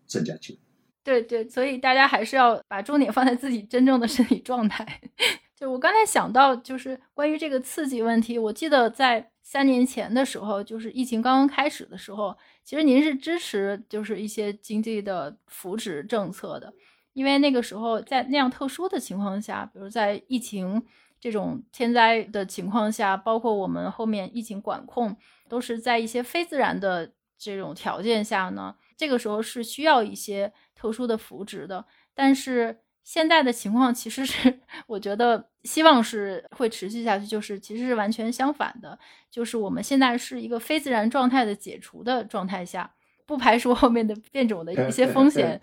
[0.05, 0.59] 增加就业。
[1.01, 5.01] 对对，所以大家还是要把重点放在自己真正的身体状态。
[5.55, 16.71] 就我刚才想到，就是关于这个刺激问题，我记得在三年前的时候，就是疫情刚刚开始的时候，其实您是支持就是一些经济的扶持政策的。
[17.13, 20.85] 因为那个时候在那样特殊的情况下，比如在疫情
[21.19, 31.83] 这种天灾的情况下，包括我们后面疫情管控，都是在一些非自然的这种条件下呢，这个时候是需要一些特殊的扶植的。
[32.13, 32.81] 但是
[33.11, 38.99] 现在的情况其实是，我觉得希望是会持续下去，就是其实是完全相反的，
[39.31, 42.91] 就是我们现在是一个非自然状态的解除的状态下。
[43.25, 45.59] 不排除后面的变种的一些风险，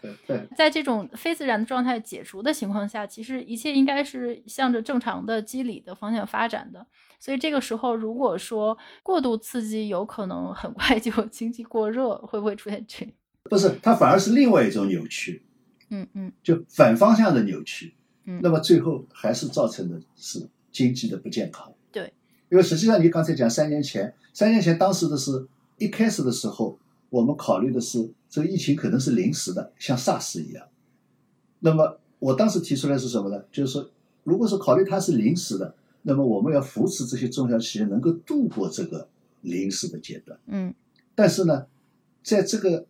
[0.56, 6.84] 在这种非自然的状态解除的情况下，其实一切应该是向着正常的机理的方向发展的。
[7.20, 13.06] 所以这个时候，如果说过度刺激，有可能很快 就经济过热，会不会出现这？
[13.44, 15.44] 不是，它反而是另外一种扭曲。
[15.90, 17.94] 嗯嗯，就反方向的扭曲。
[18.24, 21.72] 嗯，那么最后还是造成的是经济的不健康。
[21.92, 22.12] 对，
[22.48, 25.46] 因为实际上你刚才讲三年前，三年前当时的是
[25.78, 26.78] 一开始的时候。
[27.08, 30.66] 我们考虑的是，这个疫情可能是临时的，像 SARS 一样。
[31.60, 33.44] 那么我当时提出来是什么呢？
[33.52, 33.88] 就是说，
[34.24, 35.72] 如果是考虑它是临时的，
[36.02, 39.08] 那么我们要扶持这些中小企业能够度过这个
[39.42, 40.36] 临时的阶段。
[40.46, 40.74] 嗯。
[41.14, 41.66] 但是呢，
[42.24, 42.84] 在这个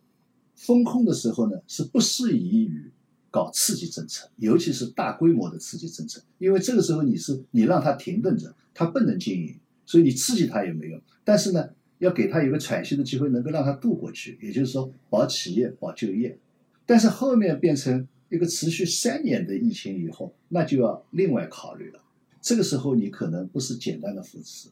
[0.57, 2.91] 风控的时候呢，是不适宜于
[3.31, 11.01] 搞刺激政策，尤其是大规模的刺激政策，因为这个时候你是你让它停顿着，它不能经营，所以你刺激它也没用。
[11.23, 11.69] 但是呢。
[11.99, 16.37] 要给他一个喘息的机会，能够让他度过去，也就是说保企业、保就业。
[16.85, 21.99] 但是后面变成一个持续三年的疫情以后，那就要另外考虑了。
[22.39, 24.69] 这个时候你可能不是简单的扶持，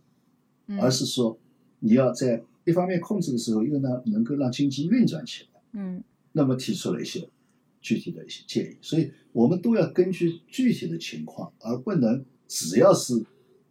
[0.80, 1.36] 而是说
[1.80, 5.55] 你要在一方面控制的时候，又呢能够让经济运转起来。
[5.75, 7.29] 嗯，那么提出了一些
[7.79, 13.23] 具体的一些建议，所以我们都要根据具体的情况，而不能只要是。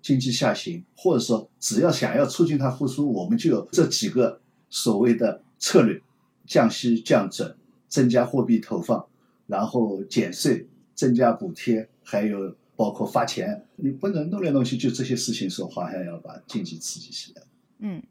[0.05, 4.39] 经济下行，或者说只要想要促进它复苏，我们就有这几个
[4.69, 5.99] 所谓的策略：
[6.47, 7.57] 降息、降准、
[7.89, 9.07] 增加货币投放，
[9.47, 13.65] 然后减税、增加补贴，还有包括发钱。
[13.77, 17.43] 你不能弄来弄去就这些事情，说好像要把经济刺激起来。
[17.79, 18.03] 嗯，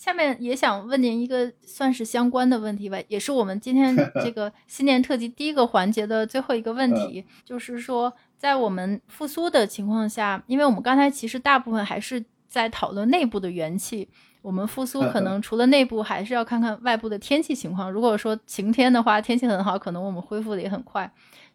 [0.00, 8.10] 下面也想问您一个算是相关的问题吧，也是我们今天 这个新年特辑第一个环节的最后一个问题，就是说。
[8.38, 14.08] 在我们复苏的情况下，因为我们刚才其实大部分还是在讨论内部的元气，
[14.40, 17.92] 我们复苏可能 除了内部，还是要看看外部的天气情况。
[17.92, 21.12] 如果说晴天的话，天气很好，可能我们恢复的也很快。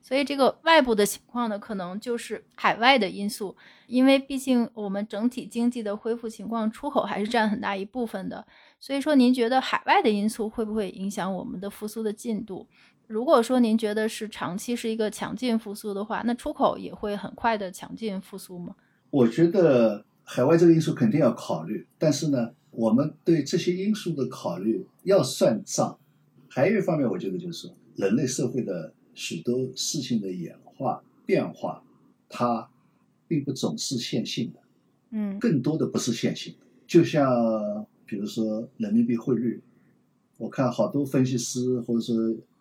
[0.07, 8.45] 所以这个外部的情况呢，可能就是海外的因素，因为毕竟我们整体经济的恢复情况，出口还是占很大一部分的。
[8.79, 12.67] 所以说，您觉得海外的因素会不会影响我们的复苏的进度？
[13.07, 18.75] 如果说您觉得是长期是一个强劲复苏的话，那出口也会很快的强劲复苏吗？
[19.09, 25.97] 我觉得海外这个因素肯定要考虑，但是呢，我们对这些因素的考虑要算账。
[26.47, 31.83] 还有一方面，我觉得就是，人类社会的许多事情的演化变化，
[32.29, 32.69] 它
[33.27, 34.59] 并不总是线性的，
[35.09, 36.59] 嗯更多的不是线性的。
[36.85, 39.59] 就像比如说人民币汇率，
[40.37, 42.15] 我看好多分析师或者说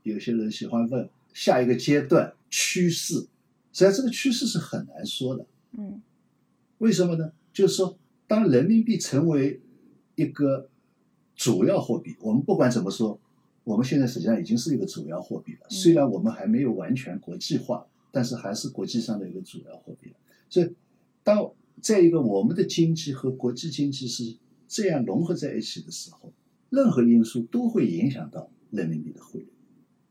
[0.05, 3.29] 有些人喜欢问下一个阶段趋势，实
[3.73, 5.45] 际上这个趋势是很难说的。
[5.77, 6.01] 嗯
[6.79, 7.33] 为什么呢？
[7.53, 9.61] 就是说，当人民币成为
[10.17, 10.69] 一个
[11.37, 13.19] 主要货币，我们不管怎么说，
[13.65, 15.67] 我们现在实际上已经是一个主要货币了。
[15.69, 20.17] 嗯虽然我们还没有完全国际化，但是还是国际上的一个主要货币了。
[20.49, 20.71] 所以，
[21.23, 21.51] 当
[21.81, 24.37] 在一个我们的经济和国际经济是
[24.69, 26.33] 这样融合在一起的时候，
[26.71, 29.49] 任何因素都会影响到人民币的汇率，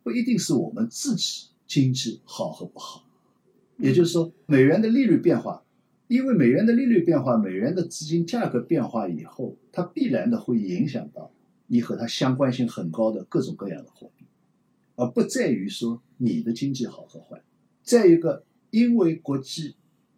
[0.03, 3.05] 不一定是我们自己经济好和不好。
[3.77, 5.63] 也就是说，美元的利率变化，
[6.07, 11.31] 因为美元的利率变化，美元的资金价格变化以后，它必然的会影响到
[11.67, 14.25] 你和它相关性很高的各种各样的货币，
[14.95, 17.41] 而不在于说你的经济好和坏。
[17.83, 19.75] 再一个，因为国际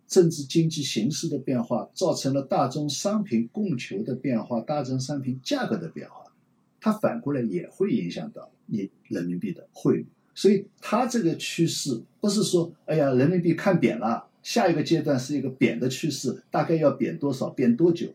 [0.08, 6.32] 政治经济形势的变化，造成了大宗商品供求的变化，大宗商品价格的变化，
[6.80, 10.06] 它反过来也会影响到你人民币的汇率。
[10.34, 18.10] 所以它这个趋势不是说，哎呀，人民币看扁了，下一个阶段是一个贬的趋势，大概要贬多少，贬多久？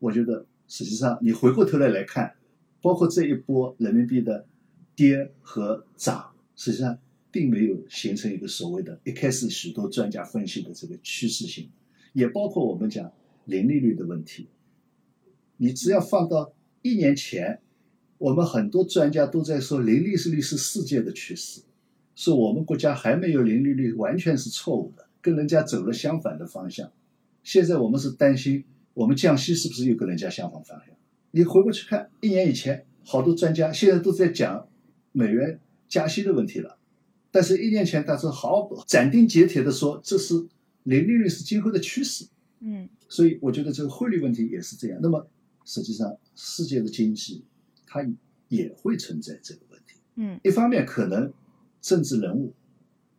[0.00, 2.34] 我觉得实际上你回过头来来看，
[2.82, 4.46] 包括这一波人民币的
[4.96, 6.98] 跌和涨，实际上
[7.30, 11.68] 并没有形成一个所谓的一开始许多专家分析的这个趋势性，
[12.12, 13.12] 也包括我们讲
[13.44, 14.48] 零利率的问题。
[15.56, 17.60] 你只要放到一年前，
[18.18, 21.60] 我们很多专家都在说零利率是世界的趋势，
[22.14, 26.90] 说我们国家还没有零利率完全是错误的，跟人家走了相反的方向。
[27.42, 28.64] 现在我们是担心
[28.94, 30.94] 我们降息是不是又跟人家相反方向？
[31.32, 34.68] 你回过去看，一年以前好多专家现在都在讲
[35.12, 36.78] 美元加息的问题了，
[37.30, 40.34] 但是一年前他是好斩钉截铁的说这是
[40.84, 42.26] 零利率是今后的趋势。
[42.60, 44.98] 嗯所以我觉得这个汇率问题也是这样。
[45.02, 45.26] 那么
[45.64, 47.44] 实际上，世界的经济
[47.86, 48.06] 它
[48.48, 49.96] 也会存在这个问题。
[50.16, 51.32] 嗯一方面，可能
[51.80, 52.52] 政治人物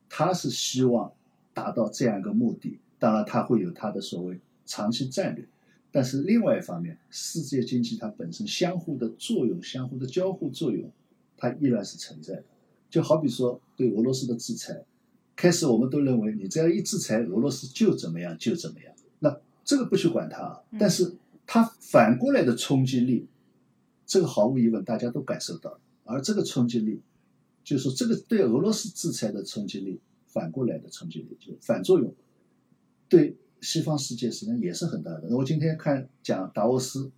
[0.07, 1.11] 他是希望
[1.53, 5.45] 达到这样一个目的，当然他会有他的所谓长期战略。
[5.91, 10.89] 但是另外一方面，世界经济它本身相互的作用、相互的交互作用，
[11.35, 12.43] 它依然是存在的。
[12.89, 14.83] 就好比说对俄罗斯的制裁，
[15.35, 18.93] 开始我们都认为你只要一制裁，俄罗斯就怎么样就怎么样。
[19.19, 21.13] 那这个不去管它但是
[21.45, 23.27] 它反过来的冲击力，
[24.05, 25.79] 这个毫无疑问大家都感受到了。
[26.05, 27.01] 而这个冲击力，
[27.63, 32.13] 就是说这个对俄罗斯制裁的冲击力，反过来的冲击力，就反作用，
[33.07, 35.27] 对西方世界实际上也是很大的。
[35.29, 37.11] 那我今天看讲达沃斯，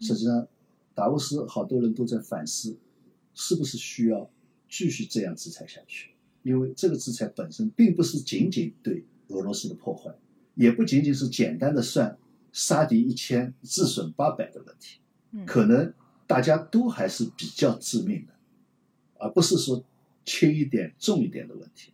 [0.00, 0.48] 实际上
[0.94, 2.76] 达沃斯好多人都在反思，
[3.34, 4.28] 是不是需要
[4.68, 6.10] 继续这样制裁下去？
[6.42, 10.12] 因为这个制裁本身并不是仅仅对俄罗斯的破坏，
[10.54, 12.18] 也不仅仅是简单的算
[12.52, 14.98] 杀敌一千自损八百的问题，
[15.30, 15.94] 嗯可能
[16.26, 18.32] 大家都还是比较致命的，
[19.18, 19.84] 而不是说
[20.24, 21.92] 轻一点、重一点的问题。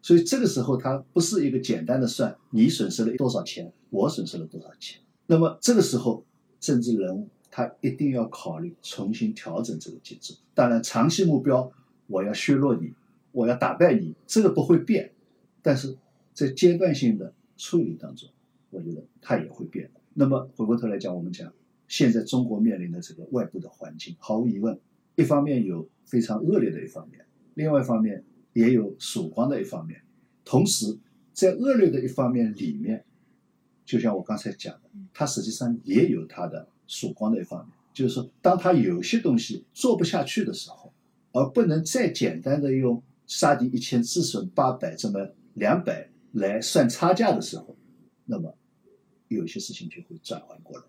[0.00, 5.00] 所以这个时候，它不是一个简单的算你损失了多少钱，我损失了多少钱。
[5.26, 6.24] 那么这个时候，
[6.60, 10.34] 政治人物他一定要考虑重新调整这个节奏。
[10.54, 11.70] 当然，长期目标
[12.06, 12.94] 我要削弱你，
[13.32, 15.12] 我要打败你，这个不会变。
[15.60, 15.96] 但是
[16.32, 18.28] 在阶段性的处理当中，
[18.70, 19.90] 我觉得它也会变。
[20.14, 21.52] 那么回过头来讲，我们讲
[21.88, 24.78] 现在中国面临的这个外部的环境，毫无疑问，
[25.16, 28.24] 一方面有非常恶劣的一方面，另外一方面
[28.58, 30.02] 也有曙光的一方面。
[30.44, 30.98] 同时，
[31.32, 33.04] 在恶劣的一方面里面，
[33.84, 40.92] 就像我刚才讲的，它实际上也有它的曙光的一方面，就是说，当它有些东西做不下去的时候，
[41.30, 47.76] 而不能再简单的用杀敌一千自损八百这么两百来算差价的时候，
[48.24, 48.52] 那么
[49.28, 50.84] 有些事情就会转换过来。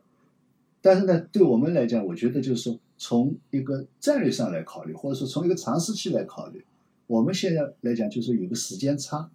[0.81, 6.65] 但是呢，对我们来讲，我觉得就是说，从一个战略上来考虑，或者说从一个长时期来考虑，
[7.09, 9.31] 我们现在来讲就是有个时间差，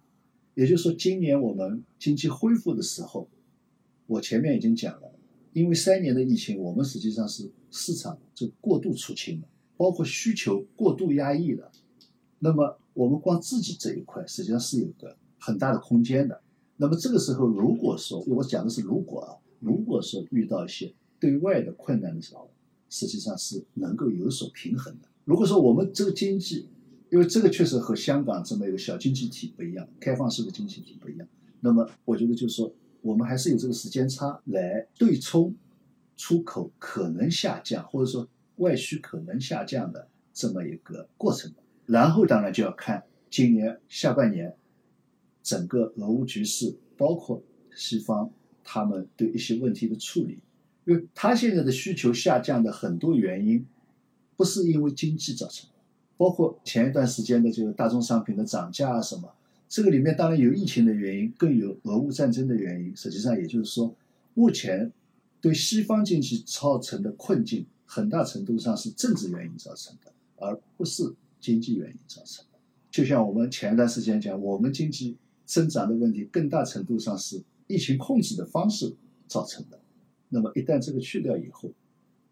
[0.53, 3.27] 也就是说，今年我们经济恢复的时候，
[4.07, 5.11] 我前面已经讲了，
[5.51, 11.69] 因为三年的疫情，我们实际上是市场就过度出清了，包括需求过度压抑了。
[12.39, 16.41] 那么我们光自己这一块实际上是有个很大的空间的。
[16.77, 22.49] 那么这个时候，如果说我讲的是如果啊，如果说遇到一些对外的困难的时候，
[22.89, 25.09] 实际上是能够有所平衡的。
[25.25, 26.69] 如果说我们这个经济，
[27.09, 31.27] 因为这个确实和香港这么一个小经济体不一样，开放式的经济体不一样，
[31.61, 35.55] 那么我觉得就是说，我们还是有这个时间差来对冲
[36.17, 38.27] 出口可能下降，或者说
[38.57, 41.53] 外需可能下降的这么一个过程。
[41.85, 44.55] 然后当然就要看今年下半年
[45.43, 47.43] 整个俄乌局势，包括
[47.75, 48.31] 西方
[48.63, 50.39] 他们对一些问题的处理，
[50.85, 53.63] 因为他现在的需求下降的很多原因，
[54.35, 55.69] 不是因为经济造成，
[56.17, 59.33] 包括前一段时间的这个大宗商品的涨价啊什么，
[59.67, 62.95] 这个里面当然有疫情的原因，更有俄乌战争的原因。
[62.95, 63.93] 实际上也就是说，
[64.33, 64.91] 目前
[65.41, 72.59] 对西方经济造成的困境，很大程度上是政治原因造成的，而不是经济原因造成的。
[72.89, 78.95] 就像我们前一段时间讲，我们经济增长的问题，更大程度上是疫情控制的方式
[79.27, 79.79] 造成的。
[80.29, 81.69] 那么一旦这个去掉以后，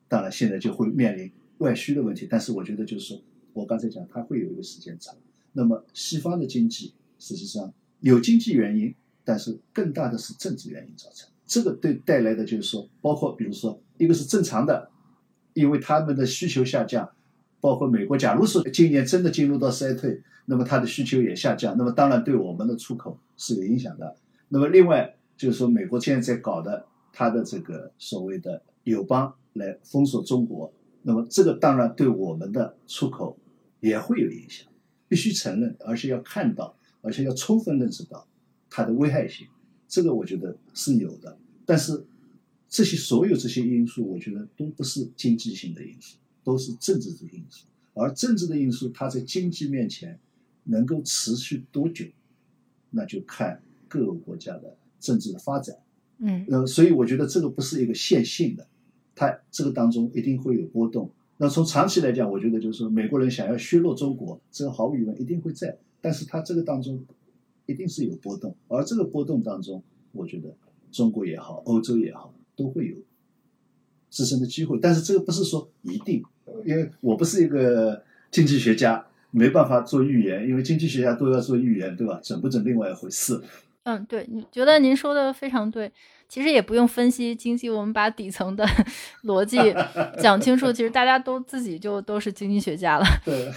[0.07, 2.25] 当然现在就会面临外需的问题。
[2.29, 3.21] 但是我觉得就是说
[3.53, 5.11] 我刚才讲，它会有一个时间差。
[5.51, 8.93] 那么西方的经济实际上有经济原因，
[9.23, 11.29] 但是更大的是政治原因造成。
[11.45, 14.89] 这个对带来的就是说，包括比如说一个是正常的，
[15.53, 17.09] 因为他们的需求下降，
[17.61, 24.15] 包括美国，假如说今年真的进入到衰退，那么它的需求也下降，那么当然对我们的出口是有影响的。
[24.49, 26.85] 那么另外就是说，美国现在在搞的。
[27.15, 30.73] 它的这个所谓的友邦来封锁中国，
[31.03, 33.37] 那么这个当然对我们的出口
[33.83, 34.65] 也会有影响，
[35.09, 38.25] 必须承认，而且要看到，而且要充分认识到
[38.69, 39.45] 它的危害性，
[39.89, 41.37] 这个我觉得是有的。
[41.65, 42.05] 但是
[42.69, 47.65] 这些所有这些因素，我觉得都不是经济性的因素，都是政治的因素。
[47.93, 50.17] 而政治的因素，它在经济面前
[50.63, 52.05] 能够持续多久，
[52.91, 55.75] 那就看各个国家的政治的发展。
[56.19, 58.65] 嗯，呃，所以我觉得这个不是一个线性的，
[59.13, 61.11] 它这个当中一定会有波动。
[61.43, 67.03] 那从长期来讲，我觉得就是说，美国人想要削弱中国，这个毫无疑问一定会在，但是它这个当中
[67.65, 69.83] 一定是有波动，而这个波动当中，
[70.13, 70.55] 我觉得
[70.89, 72.95] 中国也好，欧洲也好，都会有
[74.09, 74.79] 自身的机会。
[74.81, 76.23] 但是这个不是说一定，
[76.65, 82.21] 因为我不是一个经济学家，没办法做预言，因为经济学家都要做预言，对吧？
[82.23, 83.37] 准不准另外一回事。
[83.83, 85.91] 嗯，对，你觉得您说的非常对。
[86.29, 88.65] 其实也不用分析经济，我们把底层的
[89.25, 89.57] 逻辑
[90.19, 93.05] 讲清楚，其实大家都自己就都是经济学家了。
[93.23, 93.51] 对，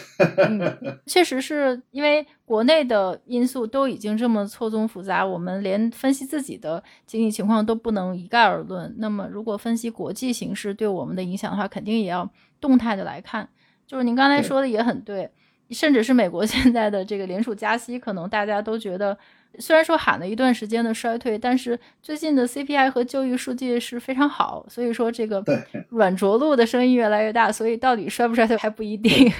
[0.46, 8.94] 嗯， 确实是因为国内的因素都已经这么错综复杂，我们连分析自己的经济情况都不能一概而论。
[8.98, 12.28] 那么，如果分析国际形势对我们的影响的话，肯定也要
[12.60, 13.48] 动态的来看。
[13.86, 15.30] 就是您刚才说的也很对，
[15.70, 19.16] 甚至是美国 现在的这个联储加息，可能大家都觉得。
[19.58, 25.42] 虽然说喊了一段时间的衰退，但是最近的 CPI 和就业数据是非常好，所以说这个
[25.88, 29.32] 软着陆的声音越来越大，所以到底衰不衰退还不一定。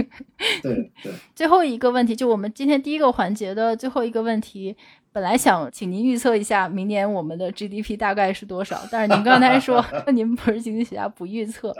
[0.63, 1.13] 对对。
[1.37, 4.75] 最后一个问题，就我们今天第一个环节的最后一个问题，
[5.13, 11.77] 本来想请您预测一下明年我们的 GDP 大概是多少，但是您刚才说您不是经济学家，不预测，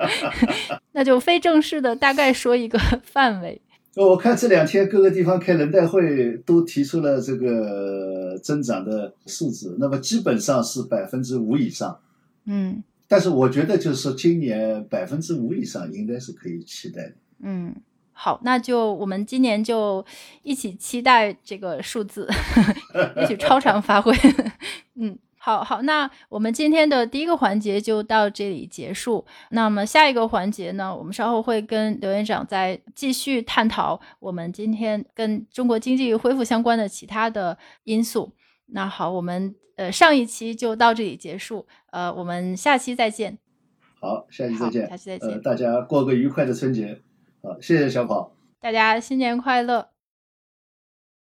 [0.93, 3.59] 那就非正式的大概说一个范围。
[4.05, 11.99] 我看这两天各个地方开人代会都提出了这个增长的数字，那么基本上是百分之五以上。
[12.45, 17.13] 嗯，但是我觉得就是说今年百分之五以上应该是可以期待的。
[17.41, 17.75] 嗯，
[18.13, 20.05] 好，那就我们今年就
[20.43, 22.29] 一起期待这个数字，
[23.17, 24.15] 也许超常发挥。
[25.01, 25.19] 嗯。
[25.47, 29.25] 好好，那我们今天的第一个环节就到这里结束。
[29.51, 38.33] 那么下一个环节呢，我们稍后会跟刘院长再继续探讨我们今天跟中国经济恢复相关的其他的因素。
[38.73, 43.39] 那好，我们呃上一期就到这里结束，呃，我们下期再见。
[44.01, 44.89] 好，下期再见。
[44.91, 45.41] 下期再见。
[45.43, 47.01] 大家过个愉快的春节。
[47.41, 48.33] 好，谢谢小跑。
[48.61, 49.96] 大家新年快乐。